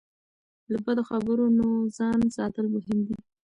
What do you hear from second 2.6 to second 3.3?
مهم دي.